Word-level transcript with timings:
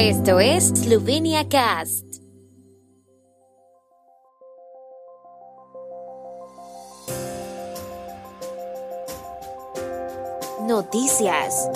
Esto 0.00 0.38
es 0.38 0.68
Slovenia 0.68 1.48
Cast. 1.48 2.04
Noticias. 10.68 11.68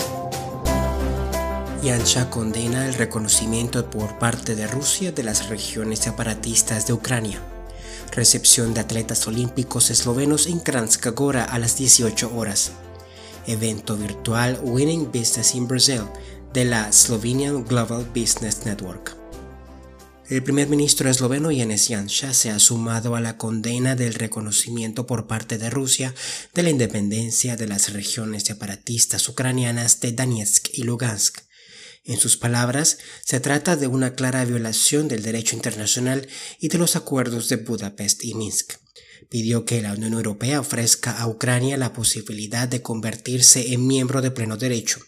Yansha 1.82 2.30
condena 2.30 2.86
el 2.86 2.94
reconocimiento 2.94 3.90
por 3.90 4.16
parte 4.20 4.54
de 4.54 4.68
Rusia 4.68 5.10
de 5.10 5.24
las 5.24 5.48
regiones 5.48 5.98
separatistas 5.98 6.86
de 6.86 6.92
Ucrania. 6.92 7.40
Recepción 8.12 8.72
de 8.72 8.82
atletas 8.82 9.26
olímpicos 9.26 9.90
eslovenos 9.90 10.46
en 10.46 10.60
Kranjska 10.60 11.10
Gora 11.10 11.42
a 11.42 11.58
las 11.58 11.76
18 11.76 12.36
horas. 12.36 12.70
Evento 13.48 13.96
virtual 13.96 14.60
Winning 14.62 15.06
Business 15.06 15.56
in 15.56 15.66
Brazil 15.66 16.02
de 16.52 16.66
la 16.66 16.92
Slovenian 16.92 17.64
Global 17.64 18.04
Business 18.14 18.66
Network. 18.66 19.16
El 20.28 20.42
primer 20.42 20.68
ministro 20.68 21.08
esloveno 21.08 21.50
Janez 21.50 21.88
Janša 21.88 22.34
se 22.34 22.50
ha 22.50 22.58
sumado 22.58 23.16
a 23.16 23.22
la 23.22 23.38
condena 23.38 23.96
del 23.96 24.12
reconocimiento 24.14 25.06
por 25.06 25.26
parte 25.26 25.56
de 25.56 25.70
Rusia 25.70 26.14
de 26.54 26.62
la 26.62 26.70
independencia 26.70 27.56
de 27.56 27.66
las 27.66 27.92
regiones 27.94 28.42
separatistas 28.42 29.28
ucranianas 29.28 30.00
de 30.00 30.12
Donetsk 30.12 30.68
y 30.74 30.82
Lugansk. 30.82 31.38
En 32.04 32.18
sus 32.18 32.36
palabras, 32.36 32.98
se 33.24 33.40
trata 33.40 33.76
de 33.76 33.86
una 33.86 34.14
clara 34.14 34.44
violación 34.44 35.08
del 35.08 35.22
derecho 35.22 35.56
internacional 35.56 36.28
y 36.58 36.68
de 36.68 36.78
los 36.78 36.96
acuerdos 36.96 37.48
de 37.48 37.56
Budapest 37.56 38.24
y 38.24 38.34
Minsk. 38.34 38.74
Pidió 39.30 39.64
que 39.64 39.80
la 39.80 39.94
Unión 39.94 40.12
Europea 40.12 40.60
ofrezca 40.60 41.18
a 41.18 41.28
Ucrania 41.28 41.78
la 41.78 41.94
posibilidad 41.94 42.68
de 42.68 42.82
convertirse 42.82 43.72
en 43.72 43.86
miembro 43.86 44.20
de 44.20 44.32
pleno 44.32 44.58
derecho 44.58 45.00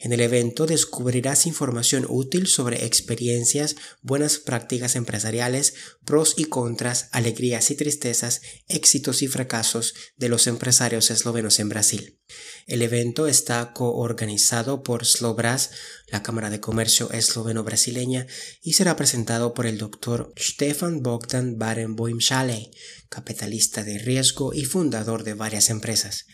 En 0.00 0.12
el 0.12 0.20
evento 0.20 0.66
descubrirás 0.66 1.44
información 1.44 2.06
útil 2.08 2.46
sobre 2.46 2.84
experiencias, 2.86 3.74
buenas 4.00 4.38
prácticas 4.38 4.94
empresariales, 4.94 5.74
pros 6.04 6.34
y 6.36 6.44
contras, 6.44 7.08
alegrías 7.10 7.72
y 7.72 7.74
tristezas, 7.74 8.40
éxitos 8.68 9.22
y 9.22 9.26
fracasos 9.26 9.94
de 10.16 10.28
los 10.28 10.46
empresarios 10.46 11.10
eslovenos 11.10 11.58
en 11.58 11.68
Brasil. 11.68 12.20
El 12.68 12.82
evento 12.82 13.26
está 13.26 13.72
coorganizado 13.72 14.84
por 14.84 15.04
Slobras, 15.04 15.72
la 16.06 16.22
Cámara 16.22 16.50
de 16.50 16.60
Comercio 16.60 17.10
esloveno-brasileña, 17.10 18.28
y 18.62 18.74
será 18.74 18.94
presentado 18.94 19.52
por 19.52 19.66
el 19.66 19.78
doctor 19.78 20.32
Stefan 20.38 21.02
Bogdan 21.02 21.58
Barenboim 21.58 22.20
Schale, 22.20 22.70
capitalista 23.08 23.82
de 23.82 23.98
riesgo 23.98 24.54
y 24.54 24.64
fundador 24.64 25.24
de 25.24 25.34
varias 25.34 25.70
empresas. 25.70 26.26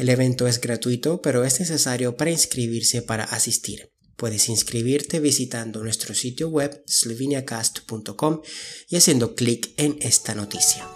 El 0.00 0.08
evento 0.08 0.46
es 0.46 0.62
gratuito, 0.62 1.20
pero 1.20 1.44
es 1.44 1.60
necesario 1.60 2.16
para 2.16 2.30
inscribirse 2.30 3.02
para 3.02 3.24
asistir. 3.24 3.92
Puedes 4.16 4.48
inscribirte 4.48 5.20
visitando 5.20 5.82
nuestro 5.82 6.14
sitio 6.14 6.48
web 6.48 6.82
sloveniacast.com 6.86 8.40
y 8.88 8.96
haciendo 8.96 9.34
clic 9.34 9.74
en 9.76 9.98
esta 10.00 10.34
noticia. 10.34 10.88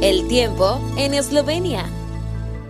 El 0.00 0.26
tiempo 0.26 0.80
en 0.96 1.12
Eslovenia. 1.12 1.93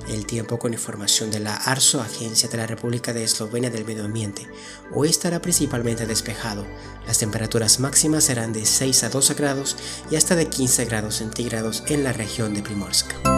El 0.09 0.27
tiempo 0.27 0.59
con 0.59 0.73
información 0.75 1.31
de 1.31 1.41
la 1.41 1.57
ARSO, 1.57 2.01
Agencia 2.01 2.49
de 2.49 2.59
la 2.59 2.67
República 2.67 3.13
de 3.13 3.25
Eslovenia 3.25 3.71
del 3.71 3.87
Medio 3.87 4.05
Ambiente. 4.05 4.47
Hoy 4.93 5.09
estará 5.09 5.41
principalmente 5.41 6.07
despejado. 6.07 6.67
Las 7.07 7.19
temperaturas 7.19 7.81
máximas 7.81 8.25
serán 8.25 8.53
de 8.53 8.67
6 8.67 9.05
a 9.05 9.09
12 9.09 9.35
grados 9.35 9.77
y 10.11 10.17
hasta 10.17 10.37
de 10.37 10.49
15 10.49 10.85
grados 10.85 11.17
centígrados 11.17 11.83
en 11.89 12.05
la 12.05 12.13
región 12.13 12.53
de 12.55 12.63
Primorska. 12.63 13.34